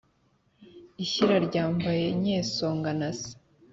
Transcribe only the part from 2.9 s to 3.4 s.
na se